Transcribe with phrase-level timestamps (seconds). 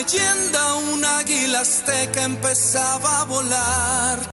[0.00, 4.30] leyenda, un águila azteca empezaba a volar.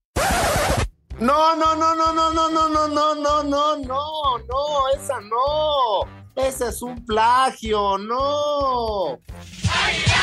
[1.19, 6.07] No, no, no, no, no, no, no, no, no, no, no, no, no, esa no.
[6.35, 9.19] Ese es un plagio, no.
[9.69, 10.17] América.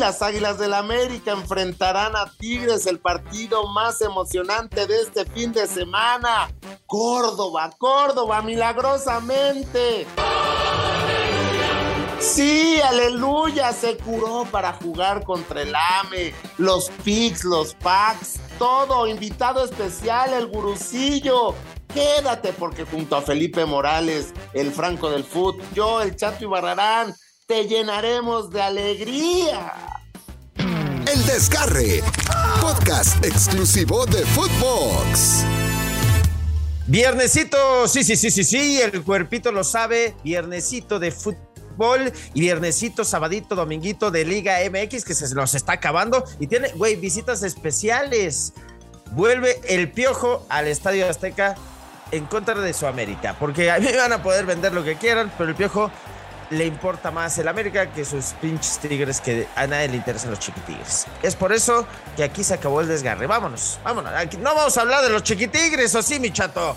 [0.00, 5.66] Las Águilas del América enfrentarán a Tigres el partido más emocionante de este fin de
[5.66, 6.50] semana.
[6.86, 10.06] Córdoba, Córdoba, milagrosamente.
[12.18, 19.62] Sí, aleluya, se curó para jugar contra el AME, los PICs, los PACs, todo, invitado
[19.62, 21.54] especial, el gurucillo.
[21.92, 27.14] Quédate porque junto a Felipe Morales, el Franco del Foot, yo, el Chato Ibarrarán,
[27.46, 29.99] te llenaremos de alegría.
[31.12, 32.02] El Desgarre.
[32.60, 35.44] Podcast exclusivo de Footbox.
[36.86, 40.14] Viernesito, sí, sí, sí, sí, sí, el cuerpito lo sabe.
[40.22, 46.24] Viernesito de fútbol y viernesito, sabadito, dominguito de Liga MX que se nos está acabando
[46.38, 48.52] y tiene, güey, visitas especiales.
[49.10, 51.56] Vuelve el piojo al Estadio Azteca
[52.12, 55.32] en contra de su América, porque a mí van a poder vender lo que quieran,
[55.36, 55.90] pero el piojo
[56.50, 60.40] le importa más el América que sus pinches tigres que a nadie le interesan los
[60.40, 61.06] chiquitigres.
[61.22, 63.26] Es por eso que aquí se acabó el desgarre.
[63.26, 64.12] Vámonos, vámonos.
[64.14, 66.76] Aquí no vamos a hablar de los chiquitigres, ¿o sí, mi chato?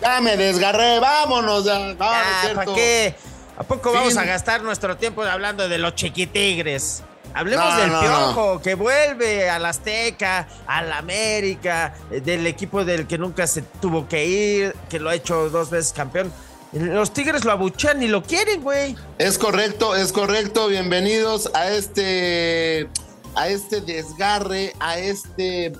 [0.00, 1.64] Ya me desgarré, vámonos.
[1.64, 2.42] Ya, no, Ah.
[2.54, 3.16] ¿Para qué?
[3.56, 7.02] ¿A poco vamos a gastar nuestro tiempo hablando de los chiquitigres?
[7.34, 13.06] Hablemos No, del no, Piojo, que vuelve al Azteca, al América, eh, del equipo del
[13.06, 16.32] que nunca se tuvo que ir, que lo ha hecho dos veces campeón.
[16.72, 18.94] Los Tigres lo abuchean y lo quieren, güey.
[19.18, 20.68] Es correcto, es correcto.
[20.68, 22.88] Bienvenidos a este,
[23.34, 25.72] a este desgarre, a este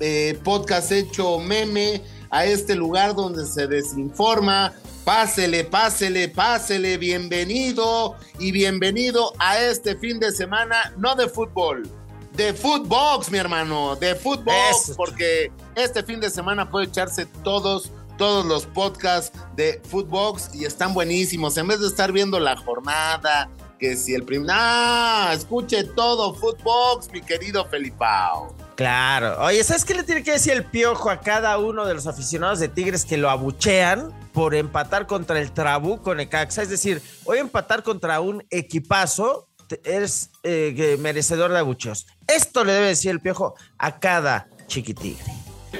[0.00, 4.74] eh, podcast hecho meme, a este lugar donde se desinforma.
[5.06, 11.88] Pásele, pásele, pásele, bienvenido y bienvenido a este fin de semana, no de fútbol,
[12.34, 18.44] de Footbox, mi hermano, de Footbox, porque este fin de semana puede echarse todos, todos
[18.44, 21.56] los podcasts de Footbox y están buenísimos.
[21.56, 23.48] En vez de estar viendo la jornada,
[23.78, 24.50] que si el primer.
[24.52, 25.30] ¡Ah!
[25.32, 28.54] Escuche todo Footbox, mi querido Felipao.
[28.74, 29.42] Claro.
[29.42, 32.60] Oye, ¿sabes qué le tiene que decir el Piojo a cada uno de los aficionados
[32.60, 36.62] de Tigres que lo abuchean por empatar contra el Trabuco Necaxa?
[36.62, 39.48] Es decir, hoy empatar contra un equipazo
[39.84, 42.06] eres eh, que merecedor de abucheos.
[42.26, 45.32] Esto le debe decir el Piojo a cada chiquitigre.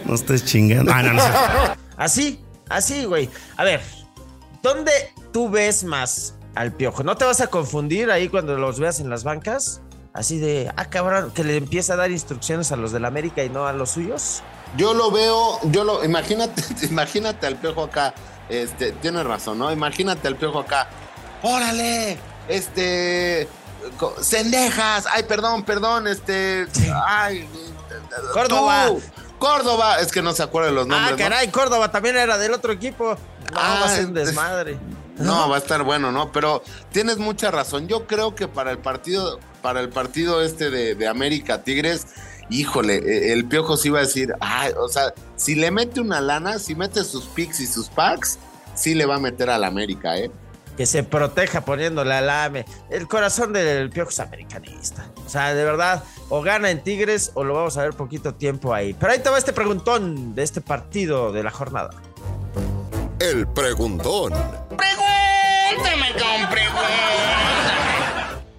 [0.05, 0.93] No estés chingando.
[0.93, 1.23] Ah, no, no.
[1.99, 3.29] Así, así, güey.
[3.57, 3.83] A ver,
[4.63, 4.93] ¿dónde
[5.33, 7.03] tú ves más al Piojo?
[7.03, 9.83] ¿No te vas a confundir ahí cuando los veas en las bancas?
[10.15, 13.51] Así de, ah, cabrón, que le empieza a dar instrucciones a los del América y
[13.51, 14.43] no a los suyos.
[14.77, 18.15] Yo lo veo, yo lo, imagínate, imagínate al piojo acá,
[18.49, 19.71] este, tienes razón, ¿no?
[19.71, 20.89] Imagínate al piojo acá,
[21.43, 23.49] órale, este,
[24.21, 26.67] cendejas, ay, perdón, perdón, este,
[27.07, 27.49] ay,
[28.33, 28.91] Córdoba.
[29.39, 31.17] Córdoba, es que no se acuerda de los nombres, ah, ¿no?
[31.19, 33.11] caray, Córdoba también era del otro equipo.
[33.53, 34.79] No, Ah, va a ser un desmadre.
[35.19, 36.31] No, va a estar bueno, ¿no?
[36.33, 36.63] Pero
[36.93, 37.89] tienes mucha razón.
[37.89, 42.07] Yo creo que para el partido, para el partido este de, de América Tigres,
[42.51, 46.21] híjole, eh, el piojo sí va a decir, ay, o sea, si le mete una
[46.21, 48.39] lana, si mete sus picks y sus packs,
[48.75, 50.31] sí le va a meter al América, ¿eh?
[50.79, 52.65] Que se proteja poniéndole al AME.
[52.89, 55.11] El corazón del Piojo es americanista.
[55.27, 58.73] O sea, de verdad, o gana en Tigres o lo vamos a ver poquito tiempo
[58.73, 58.95] ahí.
[58.95, 61.91] Pero ahí te va este preguntón de este partido de la jornada.
[63.19, 64.33] El preguntón.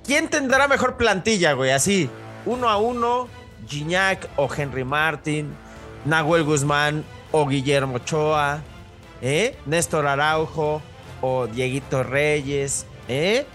[0.06, 1.72] ¿Quién tendrá mejor plantilla, güey?
[1.72, 2.10] Así,
[2.46, 3.30] uno a uno,
[3.68, 5.56] Gignac o Henry Martin,
[6.04, 8.62] Nahuel Guzmán o Guillermo Ochoa,
[9.22, 9.56] ¿eh?
[9.66, 10.82] Néstor Araujo
[11.22, 13.46] o Dieguito Reyes, ¿eh?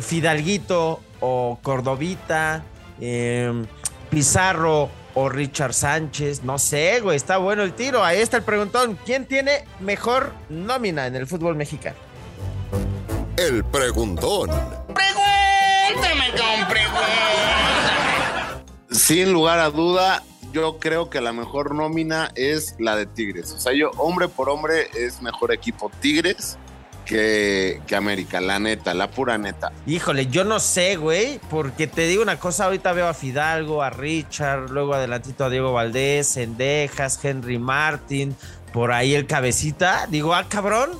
[0.00, 2.64] Fidalguito o Cordovita,
[3.00, 3.64] eh,
[4.10, 8.04] Pizarro o Richard Sánchez, no sé, güey, está bueno el tiro.
[8.04, 8.98] Ahí está el preguntón.
[9.04, 11.96] ¿Quién tiene mejor nómina en el fútbol mexicano?
[13.36, 14.50] El preguntón.
[18.90, 23.52] Sin lugar a duda, yo creo que la mejor nómina es la de Tigres.
[23.52, 26.58] O sea, yo, hombre por hombre, es mejor equipo Tigres
[27.10, 29.72] que, América, la neta, la pura neta.
[29.86, 33.90] Híjole, yo no sé, güey, porque te digo una cosa, ahorita veo a Fidalgo, a
[33.90, 38.36] Richard, luego adelantito a Diego Valdés, Sendejas, Henry Martin,
[38.72, 40.06] por ahí el cabecita.
[40.08, 40.90] Digo, ah, cabrón,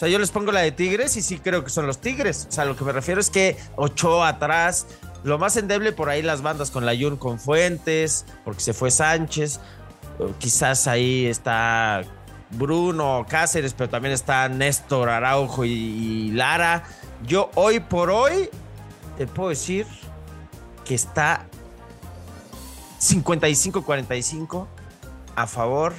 [0.00, 2.46] sea, yo les pongo la de Tigres y sí creo que son los Tigres.
[2.48, 4.86] O sea, lo que me refiero es que Ochoa atrás,
[5.24, 8.90] lo más endeble por ahí las bandas con la Jun con Fuentes, porque se fue
[8.90, 9.60] Sánchez.
[10.38, 12.02] Quizás ahí está
[12.50, 16.84] Bruno Cáceres, pero también está Néstor Araujo y, Lara.
[17.26, 18.48] Yo hoy por hoy
[19.16, 19.86] te puedo decir
[20.84, 21.46] que está
[23.00, 24.66] 55-45
[25.36, 25.94] a favor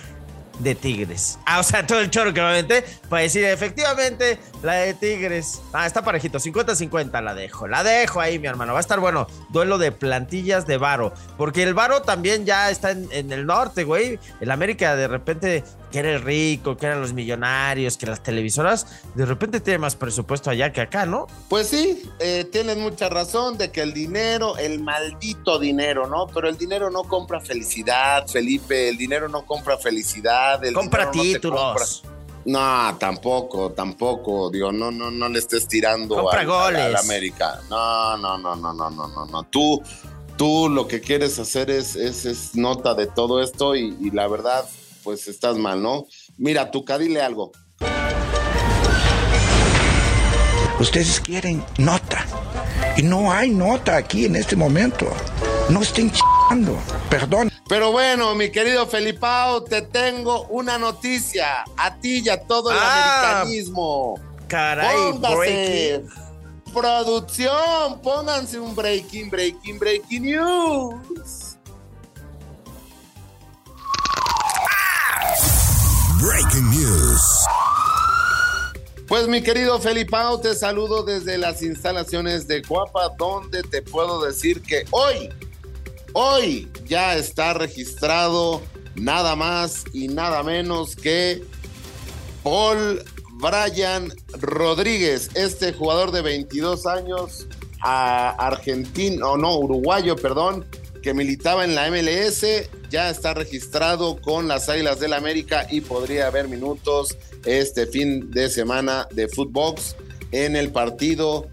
[0.59, 1.39] de Tigres.
[1.45, 5.61] Ah, o sea, todo el choro que me aventé para decir efectivamente la de Tigres.
[5.73, 7.67] Ah, está parejito, 50-50 la dejo.
[7.67, 8.73] La dejo ahí, mi hermano.
[8.73, 9.27] Va a estar bueno.
[9.49, 11.13] Duelo de plantillas de Varo.
[11.37, 14.19] Porque el Varo también ya está en, en el norte, güey.
[14.39, 18.87] El América de repente que era el rico, que eran los millonarios, que las televisoras,
[19.15, 21.27] de repente tiene más presupuesto allá que acá, ¿no?
[21.49, 26.27] Pues sí, eh, tienes mucha razón de que el dinero, el maldito dinero, ¿no?
[26.27, 30.63] Pero el dinero no compra felicidad, Felipe, el dinero no compra felicidad.
[30.63, 32.01] El compra no títulos.
[32.03, 32.11] compra-
[32.45, 34.49] No, tampoco, tampoco.
[34.49, 36.81] Digo, no, no, no le estés tirando Compra goles.
[36.81, 37.59] al América.
[37.69, 39.43] No, no, no, no, no, no, no, no.
[39.43, 39.81] Tú,
[40.37, 44.27] tú lo que quieres hacer es, es, es nota de todo esto y, y la
[44.27, 44.65] verdad,
[45.03, 46.05] pues estás mal, ¿no?
[46.37, 47.51] Mira, tú, dile algo.
[50.79, 52.25] Ustedes quieren nota.
[52.97, 55.07] Y no hay nota aquí en este momento.
[55.69, 56.77] No estén chingando.
[57.09, 57.51] Perdón.
[57.69, 61.63] Pero bueno, mi querido Felipao, te tengo una noticia.
[61.77, 64.19] A ti y a todo el Ah, americanismo.
[64.47, 65.35] Caray, Póngase.
[65.35, 66.09] breaking.
[66.73, 71.50] Producción, pónganse un breaking, breaking, breaking news.
[76.21, 77.21] Breaking News.
[79.07, 84.61] Pues mi querido Felipao, te saludo desde las instalaciones de Guapa, donde te puedo decir
[84.61, 85.29] que hoy,
[86.13, 88.61] hoy ya está registrado
[88.93, 91.43] nada más y nada menos que
[92.43, 93.03] Paul
[93.33, 97.47] Brian Rodríguez, este jugador de 22 años,
[97.81, 100.67] a argentino, no, uruguayo, perdón,
[101.01, 102.45] que militaba en la MLS,
[102.91, 108.49] ya está registrado con las Águilas del América y podría haber minutos este fin de
[108.49, 109.95] semana de Footbox
[110.31, 111.47] en el partido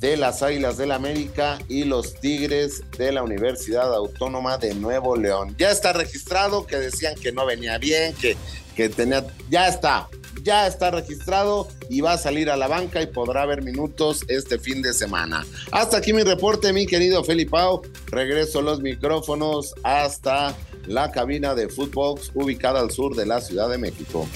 [0.00, 5.54] de las Águilas del América y los Tigres de la Universidad Autónoma de Nuevo León.
[5.58, 8.36] Ya está registrado, que decían que no venía bien, que,
[8.74, 9.24] que tenía...
[9.48, 10.08] Ya está,
[10.42, 14.58] ya está registrado y va a salir a la banca y podrá haber minutos este
[14.58, 15.44] fin de semana.
[15.72, 17.82] Hasta aquí mi reporte, mi querido Felipao.
[18.06, 20.54] Regreso los micrófonos hasta
[20.86, 24.26] la cabina de Footbox ubicada al sur de la Ciudad de México.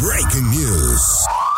[0.00, 1.53] Breaking News.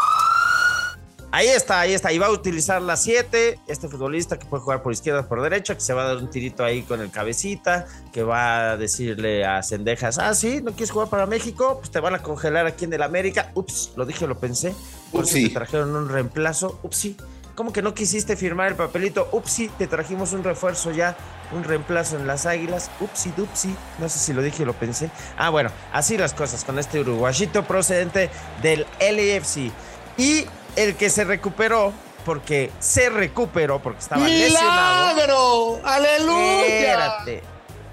[1.37, 2.15] Ahí está, ahí está.
[2.15, 3.59] Y va a utilizar la 7.
[3.67, 6.31] Este futbolista que puede jugar por izquierda, por derecha, que se va a dar un
[6.31, 10.93] tirito ahí con el cabecita, que va a decirle a Cendejas, ah, sí, no quieres
[10.93, 13.51] jugar para México, pues te van a congelar aquí en el América.
[13.55, 14.75] Ups, lo dije, lo pensé.
[15.13, 15.49] Upsi.
[15.49, 16.81] te trajeron un reemplazo.
[16.83, 17.19] Upsi.
[17.55, 19.29] ¿Cómo que no quisiste firmar el papelito?
[19.31, 21.19] Upsi, te trajimos un refuerzo ya,
[21.53, 22.91] un reemplazo en las águilas.
[22.99, 23.77] Upsi, dupsi.
[23.99, 25.11] No sé si lo dije o lo pensé.
[25.37, 28.31] Ah, bueno, así las cosas con este uruguayito procedente
[28.63, 29.71] del LAFC.
[30.17, 30.47] Y
[30.77, 31.93] el que se recuperó,
[32.25, 35.15] porque se recuperó, porque estaba lesionado.
[35.15, 35.81] ¡Milagro!
[35.85, 36.67] ¡Aleluya!
[36.67, 37.43] Espérate.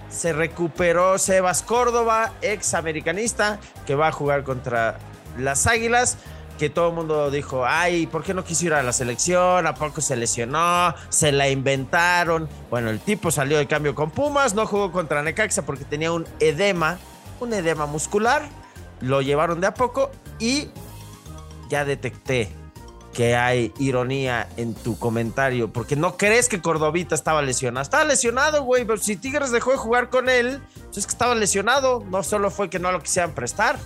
[0.09, 4.99] Se recuperó Sebas Córdoba, ex americanista, que va a jugar contra
[5.37, 6.17] las Águilas.
[6.59, 9.65] Que todo el mundo dijo, ay, ¿por qué no quiso ir a la selección?
[9.65, 10.93] ¿A poco se lesionó?
[11.09, 12.47] Se la inventaron.
[12.69, 16.27] Bueno, el tipo salió de cambio con Pumas, no jugó contra Necaxa porque tenía un
[16.39, 16.99] edema,
[17.39, 18.43] un edema muscular.
[19.01, 20.69] Lo llevaron de a poco y
[21.69, 22.51] ya detecté
[23.13, 27.83] que hay ironía en tu comentario, porque no crees que Cordovita estaba lesionado.
[27.83, 31.35] Estaba lesionado, güey, pero si Tigres dejó de jugar con él, pues es que estaba
[31.35, 32.03] lesionado.
[32.09, 33.77] No solo fue que no lo quisieran prestar.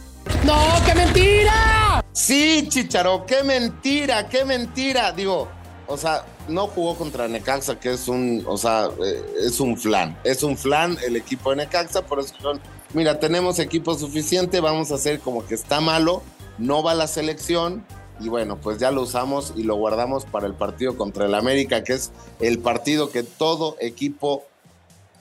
[2.14, 5.12] Sí, Chicharo, qué mentira, qué mentira.
[5.12, 5.48] Digo,
[5.88, 10.18] o sea, no jugó contra Necaxa, que es un, o sea, eh, es un flan.
[10.24, 12.62] Es un flan el equipo de Necaxa, por eso son,
[12.94, 16.24] mira, tenemos equipo suficiente, vamos a hacer como que está malo,
[16.58, 17.86] no va a la selección.
[18.20, 21.84] Y bueno, pues ya lo usamos y lo guardamos para el partido contra el América,
[21.84, 24.44] que es el partido que todo equipo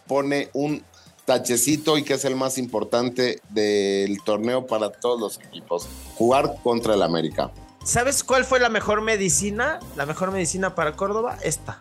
[0.06, 0.82] pone un
[1.24, 5.88] tachecito y que es el más importante del torneo para todos los equipos.
[6.16, 7.50] Jugar contra el América.
[7.84, 9.78] ¿Sabes cuál fue la mejor medicina?
[9.96, 11.78] La mejor medicina para Córdoba, esta.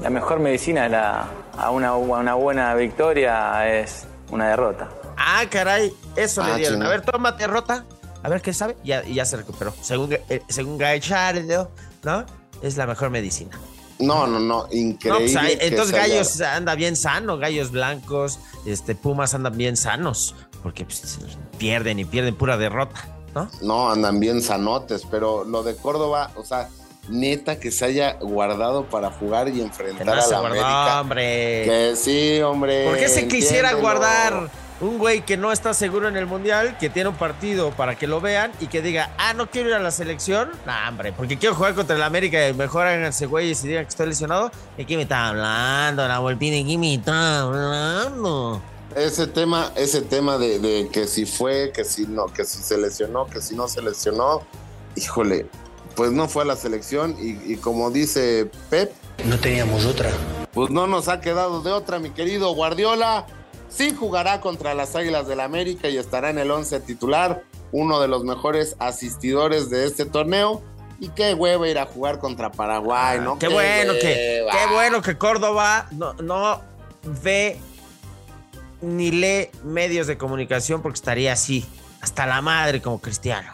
[0.00, 4.88] La mejor medicina a, la- a una, a una buena victoria es una derrota.
[5.16, 6.74] Ah, caray, eso Ah, le dieron.
[6.76, 6.86] chinga.
[6.86, 7.84] A ver, tómate rota.
[8.28, 8.76] A ver qué sabe.
[8.84, 9.72] Ya, y ya se recuperó.
[9.80, 11.70] Según, eh, según Gallardo,
[12.02, 12.26] ¿no?
[12.62, 13.58] Es la mejor medicina.
[13.98, 15.24] No, no, no, No, increíble.
[15.32, 19.56] pues, ahí- que entonces se haya- Gallos anda bien sano, Gallos blancos, este Pumas andan
[19.56, 21.18] bien sanos, porque pues,
[21.56, 23.02] pierden y pierden pura derrota.
[23.34, 23.48] ¿no?
[23.62, 26.68] No, andan bien sanotes, pero lo de Córdoba, o sea,
[27.08, 31.00] neta que se haya guardado para jugar y enfrentar no a la guardó, América.
[31.00, 31.62] hombre.
[31.64, 32.84] Que sí, hombre.
[32.88, 36.88] ¿Por qué se quisiera guardar un güey que no está seguro en el mundial, que
[36.88, 39.80] tiene un partido para que lo vean y que diga, ah, no quiero ir a
[39.80, 40.50] la selección?
[40.66, 43.88] Nah, hombre, porque quiero jugar contra el América y mejor háganse güeyes y digan que
[43.90, 44.50] estoy lesionado.
[44.76, 46.52] ¿De qué me está hablando, la Volpín?
[46.52, 48.62] ¿De qué me está hablando?
[48.94, 52.78] Ese tema, ese tema de, de que si fue, que si no, que si se
[52.78, 54.42] lesionó, que si no se lesionó,
[54.96, 55.46] híjole,
[55.94, 58.92] pues no fue a la selección y, y como dice Pep,
[59.24, 60.10] No teníamos otra.
[60.52, 63.26] pues no nos ha quedado de otra, mi querido Guardiola.
[63.68, 68.08] Sí jugará contra las Águilas del América y estará en el 11 titular, uno de
[68.08, 70.62] los mejores asistidores de este torneo.
[71.00, 73.34] Y qué hueva ir a jugar contra Paraguay, ¿no?
[73.34, 76.60] Ah, Qué, bueno que, qué bueno que Córdoba no, no
[77.22, 77.56] ve
[78.80, 81.64] ni lee medios de comunicación porque estaría así,
[82.00, 83.52] hasta la madre como cristiano.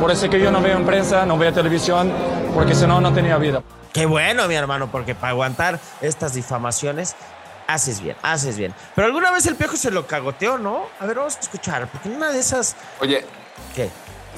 [0.00, 2.12] Por eso es que yo no veo en prensa, no veo televisión,
[2.54, 3.62] porque si no, no tenía vida.
[3.92, 7.14] Qué bueno, mi hermano, porque para aguantar estas difamaciones
[7.72, 8.74] haces bien, haces bien.
[8.94, 10.86] Pero alguna vez el piojo se lo cagoteó, ¿no?
[10.98, 12.76] A ver, vamos a escuchar, porque en una de esas.
[13.00, 13.24] Oye,
[13.74, 13.90] ¿Qué?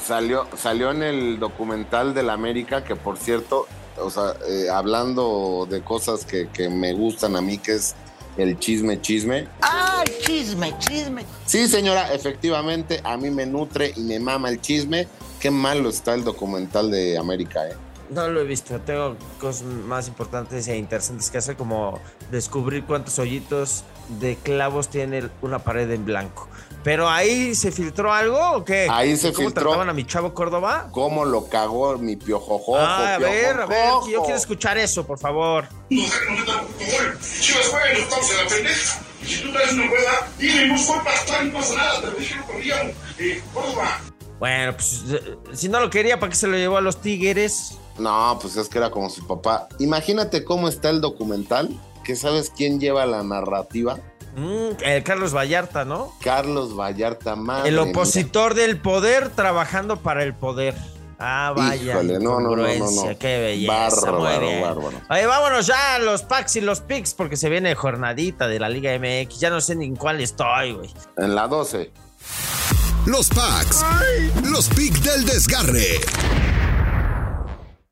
[0.05, 5.81] salió, salió en el documental del América, que por cierto, o sea, eh, hablando de
[5.81, 7.95] cosas que, que me gustan a mí, que es
[8.37, 9.47] el chisme, chisme.
[9.61, 11.25] ¡Ay, chisme, chisme!
[11.45, 15.07] Sí, señora, efectivamente, a mí me nutre y me mama el chisme.
[15.39, 17.75] Qué malo está el documental de América, ¿eh?
[18.09, 18.79] No lo he visto.
[18.81, 21.99] Tengo cosas más importantes e interesantes que hacer, como
[22.31, 23.83] descubrir cuántos hoyitos
[24.19, 26.47] de clavos tiene una pared en blanco.
[26.83, 28.87] Pero ahí se filtró algo o qué?
[28.91, 29.63] Ahí se ¿Cómo filtró.
[29.69, 30.89] trataban a mi chavo Córdoba?
[30.91, 32.77] ¿Cómo lo cagó mi piojojojo?
[32.77, 35.65] Ah, a ver, a ver, yo quiero escuchar eso, por favor.
[35.89, 37.17] No sé, no te tampoco gol.
[37.39, 39.01] Chivas juega y nos estamos en la pendeja.
[39.21, 42.13] Y si tú traes una rueda, dime, no fue para no pasa nada, te lo
[42.17, 42.95] dije, no corríamos.
[43.17, 44.01] Eh, Córdoba.
[44.39, 47.77] Bueno, pues eh, si no lo quería, ¿para qué se lo llevó a los Tigres?
[47.97, 49.67] No, pues es que era como su papá.
[49.79, 51.69] Imagínate cómo está el documental,
[52.03, 53.97] que sabes quién lleva la narrativa.
[54.35, 56.11] Mm, el Carlos Vallarta, ¿no?
[56.21, 57.83] Carlos Vallarta, madre el mía.
[57.91, 60.73] opositor del poder trabajando para el poder.
[61.19, 61.93] Ah, vaya.
[61.93, 63.17] Híjole, no, no, no, no, no.
[63.19, 63.71] Qué belleza.
[63.71, 64.61] Bárbaro, muy bien.
[64.61, 65.01] bárbaro.
[65.09, 68.67] Oye, vámonos ya a los packs y los picks porque se viene jornadita de la
[68.67, 69.39] Liga MX.
[69.39, 70.89] Ya no sé ni en cuál estoy, güey.
[71.17, 71.91] En la 12.
[73.05, 73.85] Los packs.
[74.43, 75.99] Los picks del desgarre.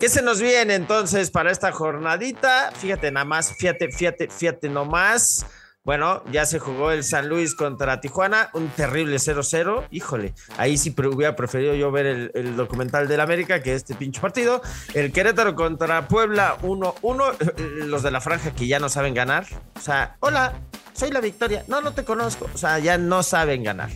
[0.01, 2.71] ¿Qué se nos viene entonces para esta jornadita?
[2.75, 5.45] Fíjate nada más, fíjate, fíjate, fíjate nomás.
[5.83, 9.85] Bueno, ya se jugó el San Luis contra Tijuana, un terrible 0-0.
[9.91, 14.19] Híjole, ahí sí hubiera preferido yo ver el, el documental del América que este pinche
[14.19, 14.63] partido.
[14.95, 17.85] El Querétaro contra Puebla 1-1.
[17.85, 19.45] Los de la franja que ya no saben ganar.
[19.75, 20.53] O sea, hola,
[20.93, 21.63] soy la Victoria.
[21.67, 22.49] No, no te conozco.
[22.55, 23.91] O sea, ya no saben ganar.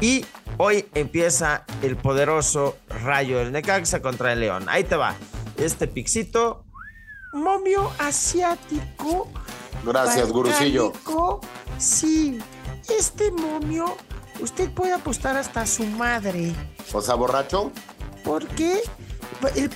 [0.00, 0.24] Y
[0.56, 4.64] hoy empieza el poderoso Rayo del Necaxa contra el León.
[4.66, 5.14] Ahí te va.
[5.60, 6.64] Este pixito.
[7.32, 9.28] Momio asiático.
[9.84, 10.90] Gracias, gurusillo.
[10.92, 11.40] Balcánico,
[11.78, 12.38] Sí,
[12.88, 13.96] este momio,
[14.40, 16.52] usted puede apostar hasta a su madre.
[16.92, 17.72] O sea, borracho.
[18.24, 18.82] Porque
[19.54, 19.70] el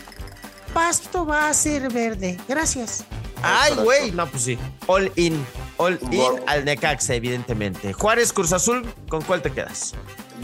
[0.73, 2.39] pasto va a ser verde.
[2.49, 3.05] Gracias.
[3.43, 4.11] Ay, güey.
[4.11, 4.59] No, pues sí.
[4.87, 5.47] All in.
[5.77, 7.93] All in al Necaxa, evidentemente.
[7.93, 9.95] Juárez Cruz Azul, ¿con cuál te quedas?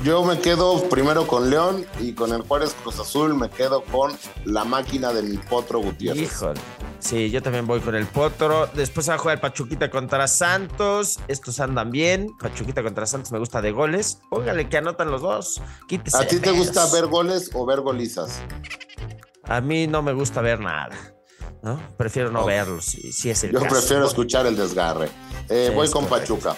[0.04, 4.16] Yo me quedo primero con León y con el Juárez Cruz Azul me quedo con
[4.44, 6.22] la máquina de mi potro Gutiérrez.
[6.22, 6.60] Híjole.
[7.00, 8.66] Sí, yo también voy con el Potro.
[8.74, 11.18] Después va a jugar Pachuquita contra Santos.
[11.28, 12.28] Estos andan bien.
[12.38, 14.18] Pachuquita contra Santos me gusta de goles.
[14.28, 15.62] Póngale que anotan los dos.
[15.88, 18.42] Quítese ¿A ti te gusta ver goles o ver golizas?
[19.44, 20.94] A mí no me gusta ver nada.
[21.62, 21.80] ¿no?
[21.96, 23.74] Prefiero no verlos, si, si es el Yo caso.
[23.74, 25.08] prefiero escuchar el desgarre.
[25.48, 26.36] Eh, Sí, voy con correcto.
[26.38, 26.56] Pachuca.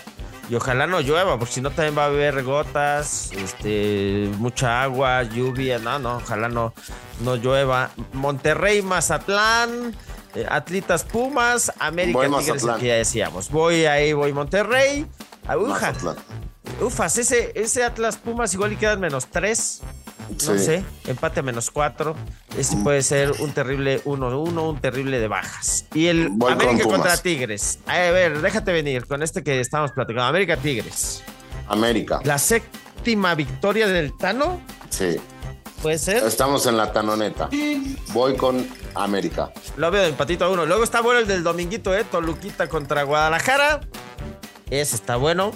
[0.49, 5.23] Y ojalá no llueva, porque si no también va a haber gotas, este, mucha agua,
[5.23, 5.79] lluvia.
[5.79, 6.75] No, no, ojalá no,
[7.21, 7.91] no llueva.
[8.13, 9.97] Monterrey, Mazatlán,
[10.35, 13.51] eh, Atlitas Pumas, América Tigres, que ya decíamos.
[13.51, 15.07] Voy ahí, voy Monterrey.
[15.57, 15.93] Uja,
[16.81, 19.81] ufas, ese, ese Atlas Pumas igual y quedan menos tres.
[20.33, 20.65] No Sí.
[20.65, 22.15] sé, empate a menos cuatro.
[22.57, 25.87] Ese puede ser un terrible 1-1, un terrible de bajas.
[25.95, 27.79] Y el Voy América contra Tigres.
[27.87, 30.25] A ver, déjate venir con este que estamos platicando.
[30.25, 31.23] América Tigres.
[31.69, 32.21] América.
[32.25, 34.61] La séptima victoria del Tano,
[34.91, 35.17] Sí.
[35.81, 36.25] puede ser.
[36.25, 37.49] Estamos en la tanoneta.
[38.12, 39.51] Voy con América.
[39.77, 40.67] Lo veo de empatito a uno.
[40.67, 42.05] Luego está bueno el del dominguito, ¿eh?
[42.05, 43.81] Toluquita contra Guadalajara.
[44.71, 45.53] Ese está bueno.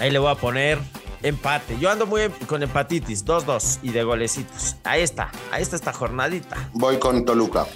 [0.00, 0.78] Ahí le voy a poner
[1.22, 1.78] empate.
[1.78, 4.76] Yo ando muy em- con empatitis, 2-2 y de golecitos.
[4.84, 6.70] Ahí está, ahí está esta jornadita.
[6.74, 7.66] Voy con Toluca.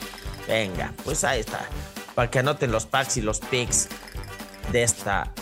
[0.48, 1.60] Venga, pues ahí está.
[2.14, 3.88] Para que anoten los packs y los picks
[4.72, 5.32] de esta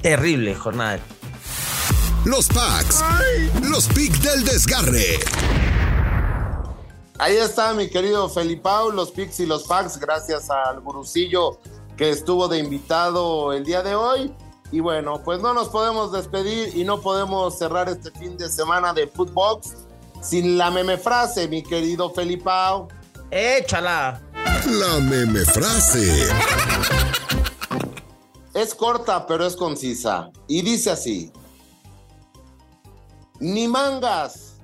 [0.00, 0.98] terrible jornada.
[2.24, 3.02] los packs,
[3.62, 5.18] los picks del desgarre.
[7.18, 11.58] Ahí está mi querido Felipao, los picks y los packs, gracias al gurucillo
[11.96, 14.34] que estuvo de invitado el día de hoy.
[14.72, 18.92] Y bueno, pues no nos podemos despedir y no podemos cerrar este fin de semana
[18.92, 19.74] de Footbox
[20.20, 22.88] sin la meme frase, mi querido Felipao.
[23.30, 24.20] Échala.
[24.66, 26.28] La meme frase.
[28.54, 30.30] Es corta, pero es concisa.
[30.48, 31.32] Y dice así.
[33.38, 34.54] Ni mangas,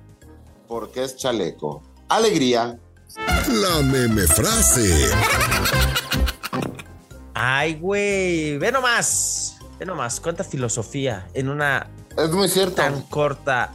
[0.67, 1.83] porque es chaleco.
[2.09, 2.79] Alegría.
[3.47, 5.11] La meme frase.
[7.33, 8.57] Ay, güey.
[8.57, 9.42] Ve nomás.
[9.83, 10.21] Ve nomás.
[10.21, 12.75] Cuánta filosofía en una Es muy cierto.
[12.75, 13.69] tan corta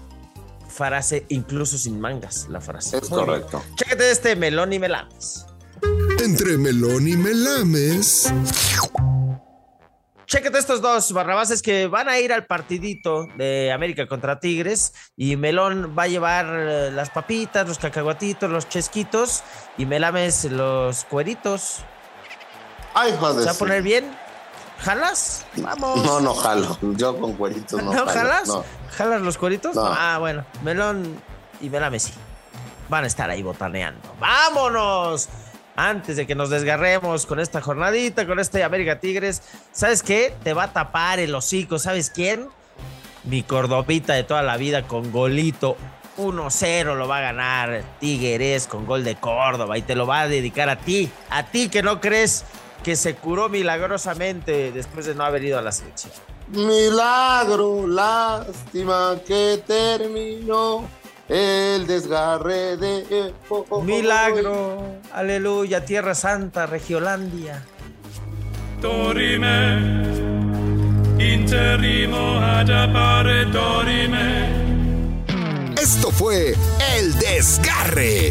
[0.66, 2.96] frase, incluso sin mangas, la frase.
[2.96, 3.26] Es Muy bien.
[3.26, 3.62] correcto.
[3.74, 5.44] Chécate este melón y melames.
[6.24, 8.32] Entre melón y melames.
[10.24, 15.36] Chécate estos dos barrabases que van a ir al partidito de América contra Tigres y
[15.36, 19.42] Melón va a llevar eh, las papitas, los cacahuatitos, los chesquitos
[19.76, 21.80] y Melames los cueritos.
[22.94, 23.40] Ay, joder.
[23.40, 24.06] ¿Se va a poner bien?
[24.80, 25.44] ¿Jalas?
[25.56, 26.04] Vamos.
[26.04, 26.78] No, no jalo.
[26.96, 28.10] Yo con cueritos no, ¿No, jalo.
[28.12, 28.48] jalas?
[28.48, 28.64] No.
[28.96, 29.74] ¿Jalas los cueritos?
[29.74, 29.86] No.
[29.86, 30.44] Ah, bueno.
[30.62, 31.20] Melón
[31.60, 32.12] y Melame sí.
[32.88, 34.14] Van a estar ahí botaneando.
[34.18, 35.28] ¡Vámonos!
[35.76, 39.42] Antes de que nos desgarremos con esta jornadita, con este América Tigres,
[39.72, 40.34] ¿sabes qué?
[40.42, 41.78] Te va a tapar el hocico.
[41.78, 42.48] ¿Sabes quién?
[43.24, 45.76] Mi cordobita de toda la vida con golito.
[46.16, 50.28] 1-0 lo va a ganar Tigres con gol de Córdoba y te lo va a
[50.28, 51.10] dedicar a ti.
[51.30, 52.44] A ti que no crees
[52.82, 56.12] que se curó milagrosamente después de no haber ido a la selección.
[56.48, 60.88] Milagro, lástima que terminó
[61.28, 63.34] el desgarre de.
[63.82, 64.82] Milagro,
[65.12, 67.64] aleluya, Tierra Santa, Regiolandia.
[68.80, 69.76] Dorime,
[71.18, 72.40] interrimo
[73.52, 74.68] dorime.
[75.80, 76.54] Esto fue
[76.96, 78.30] El Desgarre.